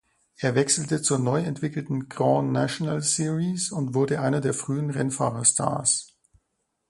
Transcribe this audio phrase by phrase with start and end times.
[0.37, 6.17] Er wechselte zur neu entwickelten Grand National Series und wurde einer der frühen Rennfahrer-Stars.